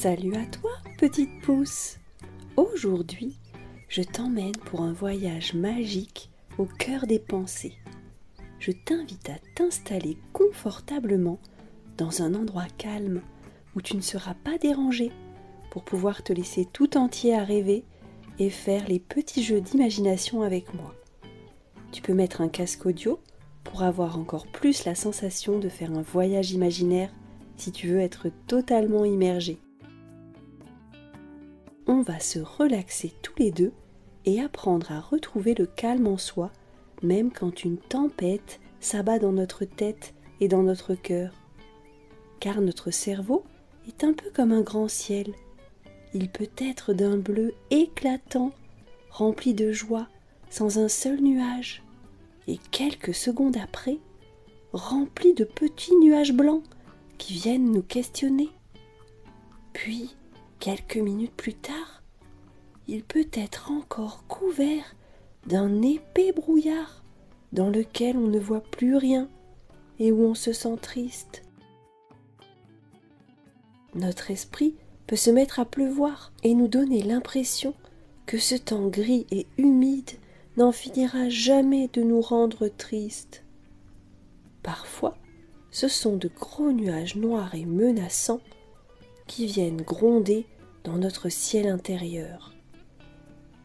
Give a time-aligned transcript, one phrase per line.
[0.00, 1.96] Salut à toi, petite pousse.
[2.56, 3.36] Aujourd'hui,
[3.88, 7.74] je t'emmène pour un voyage magique au cœur des pensées.
[8.60, 11.40] Je t'invite à t'installer confortablement
[11.96, 13.22] dans un endroit calme
[13.74, 15.10] où tu ne seras pas dérangé
[15.72, 17.82] pour pouvoir te laisser tout entier à rêver
[18.38, 20.94] et faire les petits jeux d'imagination avec moi.
[21.90, 23.18] Tu peux mettre un casque audio
[23.64, 27.10] pour avoir encore plus la sensation de faire un voyage imaginaire
[27.56, 29.58] si tu veux être totalement immergé.
[31.98, 33.72] On va se relaxer tous les deux
[34.24, 36.52] et apprendre à retrouver le calme en soi,
[37.02, 41.32] même quand une tempête s'abat dans notre tête et dans notre cœur.
[42.38, 43.42] Car notre cerveau
[43.88, 45.34] est un peu comme un grand ciel.
[46.14, 48.52] Il peut être d'un bleu éclatant,
[49.10, 50.06] rempli de joie,
[50.50, 51.82] sans un seul nuage,
[52.46, 53.98] et quelques secondes après,
[54.72, 56.62] rempli de petits nuages blancs
[57.18, 58.50] qui viennent nous questionner.
[59.72, 60.14] Puis,
[60.58, 62.02] quelques minutes plus tard,
[62.86, 64.94] il peut être encore couvert
[65.46, 67.02] d'un épais brouillard
[67.52, 69.28] dans lequel on ne voit plus rien
[69.98, 71.42] et où on se sent triste.
[73.94, 74.74] Notre esprit
[75.06, 77.74] peut se mettre à pleuvoir et nous donner l'impression
[78.26, 80.10] que ce temps gris et humide
[80.56, 83.44] n'en finira jamais de nous rendre tristes.
[84.62, 85.16] Parfois,
[85.70, 88.40] ce sont de gros nuages noirs et menaçants
[89.28, 90.46] qui viennent gronder
[90.82, 92.52] dans notre ciel intérieur.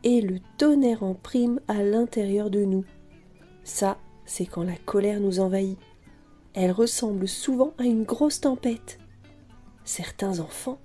[0.03, 2.85] Et le tonnerre en prime à l'intérieur de nous.
[3.63, 5.79] Ça, c'est quand la colère nous envahit.
[6.53, 8.99] Elle ressemble souvent à une grosse tempête.
[9.85, 10.77] Certains enfants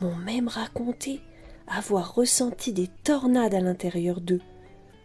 [0.00, 1.20] m'ont même raconté
[1.66, 4.40] avoir ressenti des tornades à l'intérieur d'eux.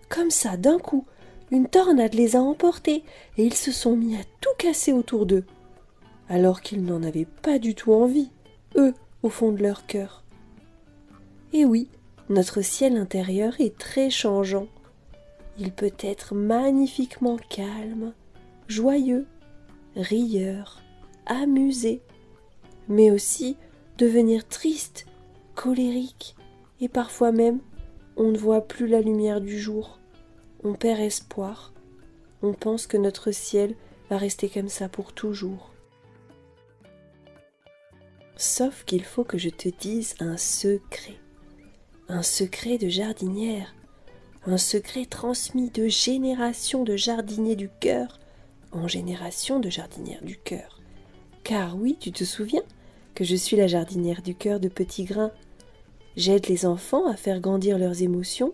[0.10, 1.06] Comme ça, d'un coup,
[1.52, 3.04] une tornade les a emportés
[3.38, 5.46] et ils se sont mis à tout casser autour d'eux,
[6.28, 8.32] alors qu'ils n'en avaient pas du tout envie,
[8.76, 8.94] eux,
[9.26, 10.24] au fond de leur cœur.
[11.52, 11.90] Et oui,
[12.30, 14.68] notre ciel intérieur est très changeant.
[15.58, 18.14] Il peut être magnifiquement calme,
[18.68, 19.26] joyeux,
[19.96, 20.80] rieur,
[21.26, 22.02] amusé,
[22.88, 23.58] mais aussi
[23.98, 25.08] devenir triste,
[25.56, 26.36] colérique,
[26.80, 27.62] et parfois même
[28.18, 29.98] on ne voit plus la lumière du jour,
[30.64, 31.74] on perd espoir,
[32.44, 33.76] on pense que notre ciel
[34.12, 35.75] va rester comme ça pour toujours.
[38.38, 41.20] Sauf qu'il faut que je te dise un secret,
[42.10, 43.74] un secret de jardinière,
[44.46, 48.20] un secret transmis de génération de jardiniers du cœur
[48.74, 50.82] en génération de jardinières du cœur.
[51.44, 52.64] Car oui, tu te souviens
[53.14, 55.32] que je suis la jardinière du cœur de Petit Grain.
[56.18, 58.52] J'aide les enfants à faire grandir leurs émotions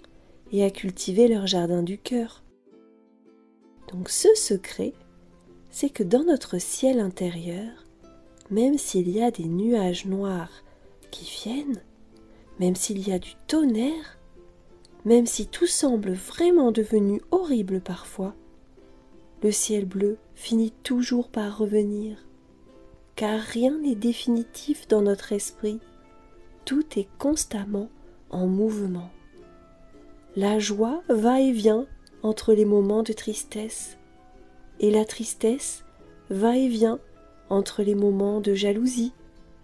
[0.52, 2.44] et à cultiver leur jardin du cœur.
[3.92, 4.94] Donc ce secret,
[5.72, 7.86] c'est que dans notre ciel intérieur,
[8.52, 10.64] même s'il y a des nuages noirs
[11.10, 11.82] qui viennent,
[12.60, 14.20] même s'il y a du tonnerre,
[15.06, 18.36] même si tout semble vraiment devenu horrible parfois,
[19.42, 22.18] le ciel bleu finit toujours par revenir,
[23.16, 25.80] car rien n'est définitif dans notre esprit,
[26.66, 27.90] tout est constamment
[28.30, 29.10] en mouvement.
[30.36, 31.88] La joie va et vient
[32.22, 33.98] entre les moments de tristesse,
[34.80, 35.84] et la tristesse
[36.30, 37.00] va et vient
[37.52, 39.12] entre les moments de jalousie,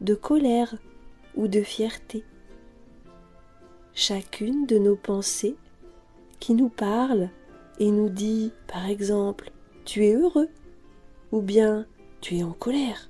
[0.02, 0.76] de colère
[1.36, 2.24] ou de fierté.
[3.94, 5.56] Chacune de nos pensées
[6.40, 7.30] qui nous parle
[7.80, 9.52] et nous dit, par exemple,
[9.86, 10.50] tu es heureux,
[11.32, 11.86] ou bien
[12.20, 13.10] tu es en colère,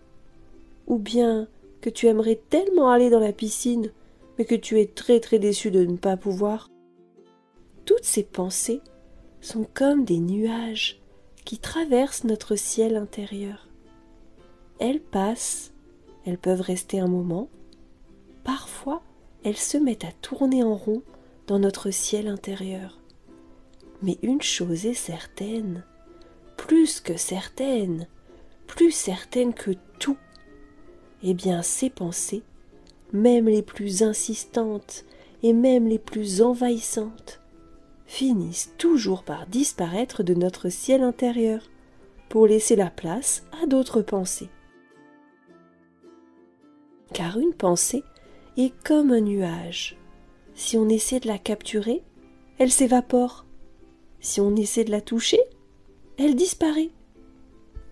[0.85, 1.47] ou bien
[1.81, 3.91] que tu aimerais tellement aller dans la piscine,
[4.37, 6.69] mais que tu es très très déçu de ne pas pouvoir.
[7.85, 8.81] Toutes ces pensées
[9.41, 11.01] sont comme des nuages
[11.45, 13.66] qui traversent notre ciel intérieur.
[14.79, 15.71] Elles passent,
[16.25, 17.49] elles peuvent rester un moment,
[18.43, 19.01] parfois
[19.43, 21.01] elles se mettent à tourner en rond
[21.47, 22.99] dans notre ciel intérieur.
[24.01, 25.83] Mais une chose est certaine,
[26.57, 28.07] plus que certaine,
[28.67, 30.17] plus certaine que tout,
[31.23, 32.43] eh bien ces pensées,
[33.13, 35.05] même les plus insistantes
[35.41, 37.41] et même les plus envahissantes,
[38.05, 41.63] finissent toujours par disparaître de notre ciel intérieur
[42.29, 44.49] pour laisser la place à d'autres pensées.
[47.13, 48.03] Car une pensée
[48.57, 49.97] est comme un nuage.
[50.55, 52.03] Si on essaie de la capturer,
[52.57, 53.45] elle s'évapore.
[54.19, 55.39] Si on essaie de la toucher,
[56.17, 56.89] elle disparaît.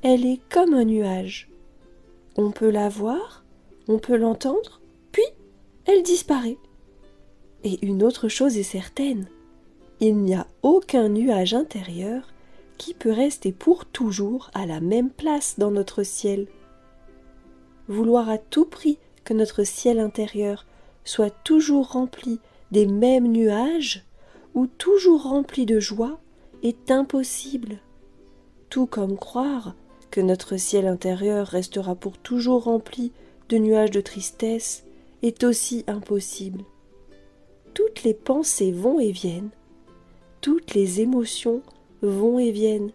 [0.02, 1.50] Elle est comme un nuage.
[2.38, 3.44] On peut la voir,
[3.88, 4.82] on peut l'entendre,
[5.12, 5.26] puis
[5.86, 6.58] elle disparaît.
[7.64, 9.28] Et une autre chose est certaine,
[10.02, 12.28] il n'y a aucun nuage intérieur
[12.78, 16.48] qui peut rester pour toujours à la même place dans notre ciel.
[17.88, 20.66] Vouloir à tout prix que notre ciel intérieur
[21.04, 22.40] soit toujours rempli
[22.72, 24.06] des mêmes nuages
[24.54, 26.20] ou toujours rempli de joie
[26.64, 27.80] est impossible,
[28.70, 29.76] tout comme croire
[30.12, 33.12] que notre ciel intérieur restera pour toujours rempli
[33.50, 34.86] de nuages de tristesse
[35.22, 36.64] est aussi impossible.
[37.74, 39.50] Toutes les pensées vont et viennent,
[40.40, 41.62] toutes les émotions
[42.02, 42.92] vont et viennent,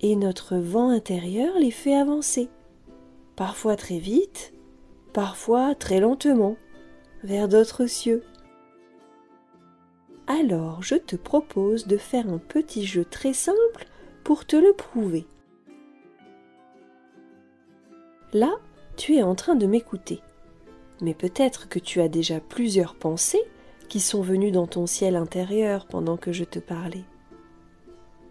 [0.00, 2.48] et notre vent intérieur les fait avancer,
[3.36, 4.52] parfois très vite,
[5.18, 6.56] parfois très lentement,
[7.24, 8.22] vers d'autres cieux.
[10.28, 13.88] Alors je te propose de faire un petit jeu très simple
[14.22, 15.26] pour te le prouver.
[18.32, 18.60] Là,
[18.96, 20.20] tu es en train de m'écouter.
[21.00, 23.42] Mais peut-être que tu as déjà plusieurs pensées
[23.88, 27.04] qui sont venues dans ton ciel intérieur pendant que je te parlais.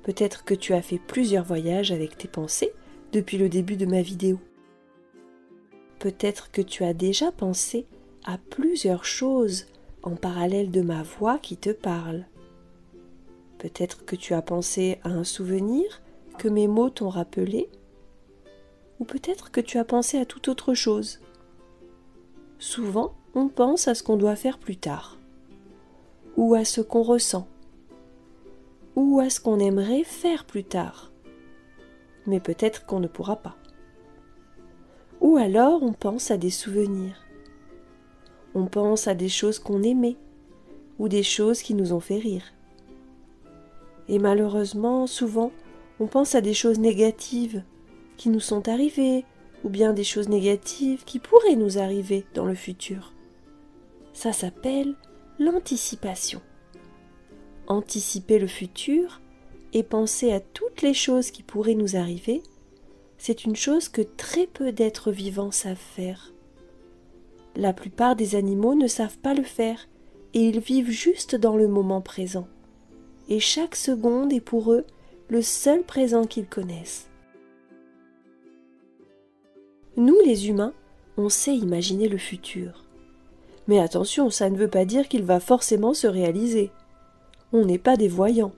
[0.04, 2.72] Peut-être que tu as fait plusieurs voyages avec tes pensées
[3.12, 4.40] depuis le début de ma vidéo.
[6.00, 7.86] Peut-être que tu as déjà pensé
[8.24, 9.66] à plusieurs choses
[10.04, 12.26] en parallèle de ma voix qui te parle.
[13.58, 16.02] Peut-être que tu as pensé à un souvenir
[16.38, 17.70] que mes mots t'ont rappelé,
[19.00, 21.20] ou peut-être que tu as pensé à toute autre chose.
[22.60, 25.18] Souvent, on pense à ce qu'on doit faire plus tard,
[26.36, 27.48] ou à ce qu'on ressent,
[28.96, 31.12] ou à ce qu'on aimerait faire plus tard.
[32.28, 33.56] Mais peut-être qu'on ne pourra pas.
[35.22, 37.26] Ou alors on pense à des souvenirs.
[38.54, 40.18] On pense à des choses qu'on aimait,
[41.00, 42.54] ou des choses qui nous ont fait rire.
[44.08, 45.52] Et malheureusement, souvent,
[46.00, 47.64] on pense à des choses négatives
[48.18, 49.26] qui nous sont arrivées,
[49.64, 53.14] ou bien des choses négatives qui pourraient nous arriver dans le futur.
[54.14, 54.96] Ça s'appelle
[55.40, 56.42] l'anticipation
[57.68, 59.22] anticiper le futur
[59.74, 62.42] et penser à toutes les choses qui pourraient nous arriver,
[63.18, 66.34] c'est une chose que très peu d'êtres vivants savent faire.
[67.56, 69.88] La plupart des animaux ne savent pas le faire
[70.34, 72.48] et ils vivent juste dans le moment présent.
[73.30, 74.86] Et chaque seconde est pour eux
[75.30, 77.10] le seul présent qu'ils connaissent.
[79.98, 80.74] Nous les humains,
[81.18, 82.86] on sait imaginer le futur.
[83.68, 86.72] Mais attention, ça ne veut pas dire qu'il va forcément se réaliser
[87.54, 88.54] on n'est pas des voyants.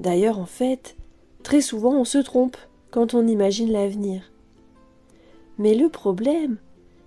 [0.00, 0.96] D'ailleurs, en fait,
[1.42, 2.56] très souvent on se trompe
[2.90, 4.32] quand on imagine l'avenir.
[5.58, 6.58] Mais le problème,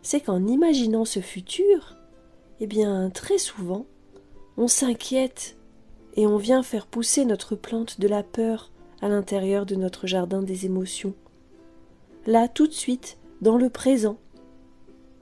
[0.01, 1.95] c'est qu'en imaginant ce futur,
[2.59, 3.85] eh bien, très souvent,
[4.57, 5.57] on s'inquiète
[6.15, 10.41] et on vient faire pousser notre plante de la peur à l'intérieur de notre jardin
[10.41, 11.13] des émotions.
[12.27, 14.17] Là, tout de suite, dans le présent,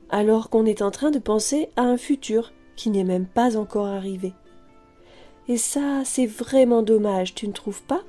[0.09, 3.87] alors qu'on est en train de penser à un futur qui n'est même pas encore
[3.87, 4.33] arrivé.
[5.47, 8.01] Et ça, c'est vraiment dommage, tu ne trouves pas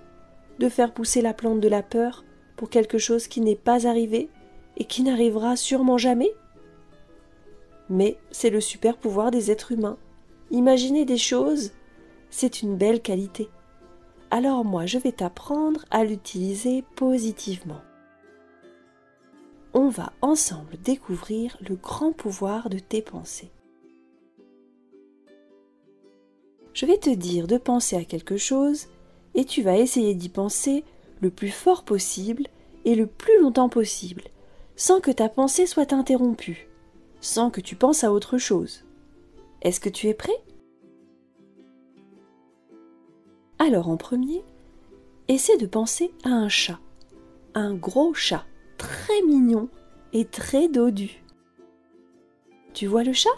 [0.58, 2.24] De faire pousser la plante de la peur
[2.60, 4.28] pour quelque chose qui n'est pas arrivé
[4.76, 6.30] et qui n'arrivera sûrement jamais
[7.88, 9.96] Mais c'est le super pouvoir des êtres humains.
[10.50, 11.70] Imaginer des choses,
[12.28, 13.48] c'est une belle qualité.
[14.30, 17.80] Alors moi, je vais t'apprendre à l'utiliser positivement.
[19.72, 23.50] On va ensemble découvrir le grand pouvoir de tes pensées.
[26.74, 28.88] Je vais te dire de penser à quelque chose
[29.34, 30.84] et tu vas essayer d'y penser
[31.20, 32.46] le plus fort possible
[32.84, 34.24] et le plus longtemps possible,
[34.76, 36.68] sans que ta pensée soit interrompue,
[37.20, 38.84] sans que tu penses à autre chose.
[39.62, 40.42] Est-ce que tu es prêt?
[43.58, 44.42] Alors en premier,
[45.28, 46.80] essaie de penser à un chat,
[47.54, 48.46] un gros chat,
[48.78, 49.68] très mignon
[50.14, 51.22] et très dodu.
[52.72, 53.28] Tu vois le chat?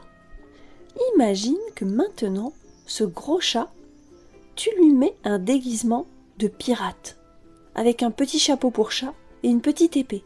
[1.14, 2.52] Imagine que maintenant
[2.86, 3.72] ce gros chat,
[4.54, 6.06] tu lui mets un déguisement
[6.38, 7.18] de pirate,
[7.74, 10.24] avec un petit chapeau pour chat et une petite épée.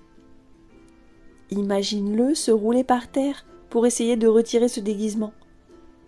[1.50, 5.32] Imagine-le se rouler par terre pour essayer de retirer ce déguisement,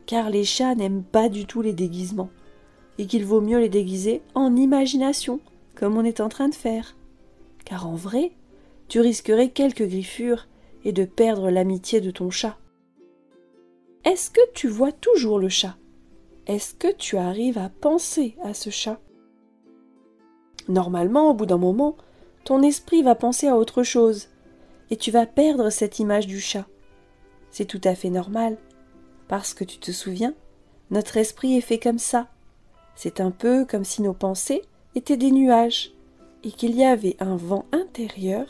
[0.07, 2.31] car les chats n'aiment pas du tout les déguisements,
[2.99, 5.41] et qu'il vaut mieux les déguiser en imagination,
[5.75, 6.97] comme on est en train de faire.
[7.65, 8.33] Car en vrai,
[8.89, 10.49] tu risquerais quelques griffures
[10.85, 12.59] et de perdre l'amitié de ton chat.
[14.05, 15.77] Est-ce que tu vois toujours le chat?
[16.47, 18.99] Est-ce que tu arrives à penser à ce chat?
[20.69, 21.97] Normalement, au bout d'un moment,
[22.45, 24.29] ton esprit va penser à autre chose,
[24.91, 26.67] et tu vas perdre cette image du chat.
[27.51, 28.59] C'est tout à fait normal,
[29.27, 30.35] parce que tu te souviens,
[30.91, 32.29] notre esprit est fait comme ça.
[32.95, 34.63] C'est un peu comme si nos pensées
[34.95, 35.93] étaient des nuages,
[36.45, 38.47] et qu'il y avait un vent intérieur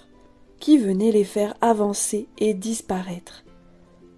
[0.60, 3.44] qui venait les faire avancer et disparaître,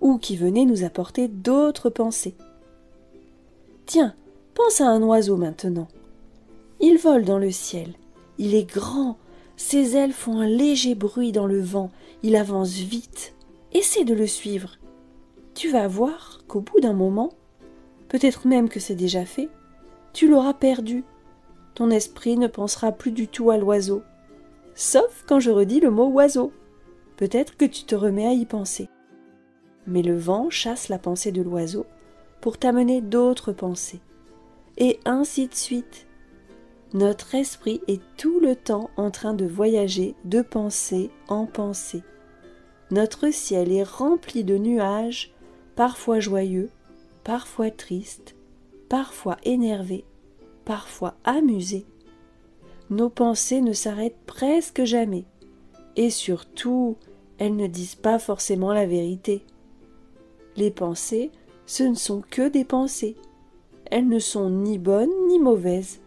[0.01, 2.35] ou qui venait nous apporter d'autres pensées.
[3.87, 4.15] Tiens,
[4.55, 5.89] pense à un oiseau maintenant.
[6.91, 7.93] Il vole dans le ciel.
[8.39, 9.17] Il est grand.
[9.57, 11.93] Ses ailes font un léger bruit dans le vent.
[12.25, 13.37] Il avance vite.
[13.73, 14.77] Essaie de le suivre.
[15.55, 17.31] tu vas voir qu'au bout d'un moment,
[18.09, 19.49] peut-être même que c'est déjà fait,
[20.13, 21.05] tu l'auras perdu.
[21.75, 24.03] Ton esprit ne pensera plus du tout à l'oiseau.
[24.75, 26.53] Sauf quand je redis le mot oiseau.
[27.17, 28.89] Peut-être que tu te remets à y penser.
[29.87, 31.87] Mais le vent chasse la pensée de l'oiseau
[32.41, 34.01] pour t'amener d'autres pensées.
[34.77, 36.09] Et ainsi de suite.
[36.93, 42.03] Notre esprit est tout le temps en train de voyager de pensée en pensée.
[42.91, 45.33] Notre ciel est rempli de nuages,
[45.77, 46.69] parfois joyeux,
[47.23, 48.35] parfois tristes,
[48.89, 50.05] parfois énervés,
[50.65, 51.87] parfois amusés.
[52.91, 55.27] Nos pensées ne s'arrêtent presque jamais,
[55.95, 56.97] et surtout,
[57.39, 59.45] elles ne disent pas forcément la vérité.
[60.57, 61.31] Les pensées,
[61.67, 63.17] ce ne sont que des pensées.
[63.93, 66.01] Elles ne sont ni bonnes ni mauvaises,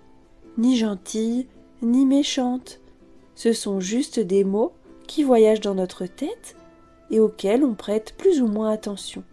[0.57, 1.47] ni gentilles
[1.81, 2.79] ni méchantes.
[3.35, 4.73] Ce sont juste des mots
[5.07, 6.55] qui voyagent dans notre tête
[7.09, 9.23] et auxquels on prête plus ou moins attention.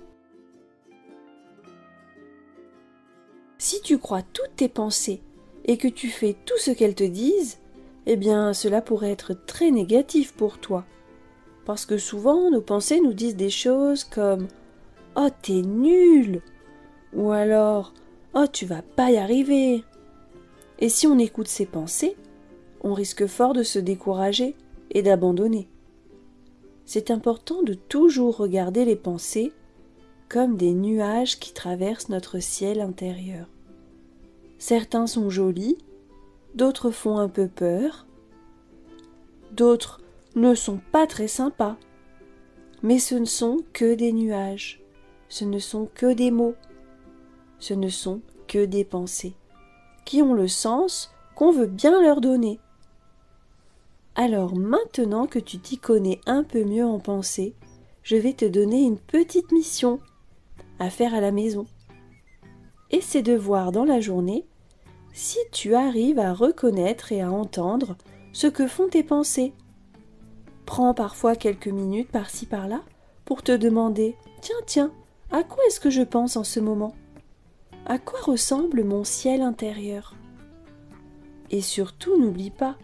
[3.58, 5.20] Si tu crois toutes tes pensées
[5.66, 7.58] et que tu fais tout ce qu'elles te disent,
[8.06, 10.84] eh bien cela pourrait être très négatif pour toi.
[11.66, 14.48] Parce que souvent nos pensées nous disent des choses comme
[15.14, 16.40] Oh t'es nul
[17.12, 17.92] ou alors
[18.34, 19.84] Oh tu vas pas y arriver.
[20.80, 22.16] Et si on écoute ces pensées,
[22.82, 24.56] on risque fort de se décourager
[24.90, 25.68] et d'abandonner.
[26.84, 29.52] C'est important de toujours regarder les pensées
[30.28, 33.46] comme des nuages qui traversent notre ciel intérieur.
[34.58, 35.78] Certains sont jolis,
[36.54, 38.06] d'autres font un peu peur,
[39.52, 40.00] d'autres
[40.36, 41.76] ne sont pas très sympas.
[42.82, 44.82] Mais ce ne sont que des nuages,
[45.28, 46.54] ce ne sont que des mots,
[47.58, 49.34] ce ne sont que des pensées,
[50.10, 52.58] qui ont le sens qu'on veut bien leur donner.
[54.16, 57.54] Alors maintenant que tu t'y connais un peu mieux en pensée,
[58.02, 60.00] je vais te donner une petite mission
[60.80, 61.64] à faire à la maison.
[62.90, 64.44] Et c'est de voir dans la journée
[65.12, 67.96] si tu arrives à reconnaître et à entendre
[68.32, 69.52] ce que font tes pensées.
[70.66, 72.80] Prends parfois quelques minutes par-ci par-là
[73.24, 74.92] pour te demander Tiens, tiens,
[75.30, 76.96] à quoi est-ce que je pense en ce moment?
[77.86, 80.14] À quoi ressemble mon ciel intérieur?
[81.50, 82.76] Et surtout, n'oublie pas,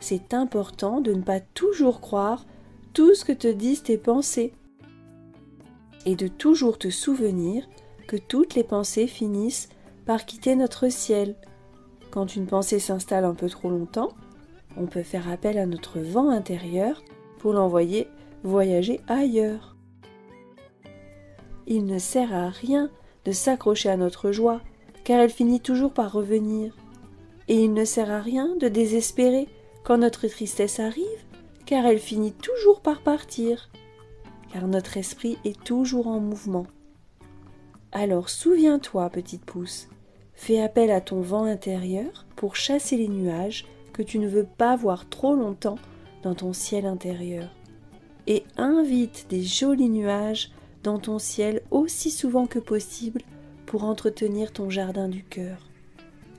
[0.00, 2.46] c'est important de ne pas toujours croire
[2.92, 4.52] tout ce que te disent tes pensées
[6.06, 7.68] et de toujours te souvenir
[8.06, 9.68] que toutes les pensées finissent
[10.04, 11.34] par quitter notre ciel.
[12.10, 14.10] Quand une pensée s'installe un peu trop longtemps,
[14.76, 17.02] on peut faire appel à notre vent intérieur
[17.38, 18.08] pour l'envoyer
[18.42, 19.76] voyager ailleurs.
[21.66, 22.90] Il ne sert à rien
[23.24, 24.60] de s'accrocher à notre joie,
[25.04, 26.76] car elle finit toujours par revenir.
[27.48, 29.48] Et il ne sert à rien de désespérer
[29.82, 31.04] quand notre tristesse arrive,
[31.66, 33.70] car elle finit toujours par partir
[34.54, 36.66] car notre esprit est toujours en mouvement.
[37.90, 39.88] Alors souviens-toi, petite pousse,
[40.32, 44.76] fais appel à ton vent intérieur pour chasser les nuages que tu ne veux pas
[44.76, 45.78] voir trop longtemps
[46.22, 47.48] dans ton ciel intérieur.
[48.28, 50.52] Et invite des jolis nuages
[50.84, 53.22] dans ton ciel aussi souvent que possible
[53.66, 55.58] pour entretenir ton jardin du cœur.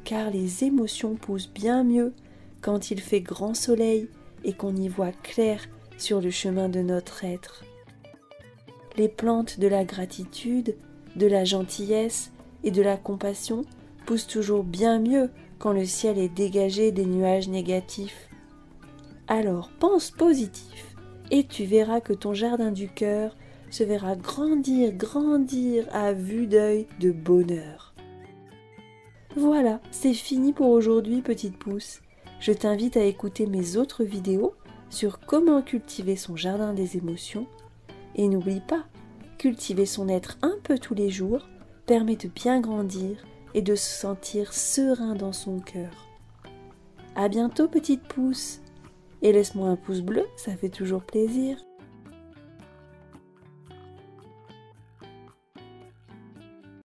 [0.05, 2.13] Car les émotions poussent bien mieux
[2.61, 4.07] quand il fait grand soleil
[4.45, 5.65] et qu'on y voit clair
[5.97, 7.65] sur le chemin de notre être
[8.97, 10.75] les plantes de la gratitude,
[11.15, 12.31] de la gentillesse
[12.63, 13.65] et de la compassion
[14.05, 18.29] poussent toujours bien mieux quand le ciel est dégagé des nuages négatifs.
[19.27, 20.95] Alors pense positif
[21.31, 23.35] et tu verras que ton jardin du cœur
[23.69, 27.93] se verra grandir, grandir à vue d'œil de bonheur.
[29.35, 32.01] Voilà, c'est fini pour aujourd'hui, petite pousse.
[32.39, 34.53] Je t'invite à écouter mes autres vidéos
[34.89, 37.47] sur comment cultiver son jardin des émotions
[38.15, 38.85] et n'oublie pas,
[39.37, 41.47] cultiver son être un peu tous les jours
[41.85, 46.07] permet de bien grandir et de se sentir serein dans son cœur.
[47.15, 48.61] À bientôt, petite pouce,
[49.21, 51.57] et laisse-moi un pouce bleu, ça fait toujours plaisir.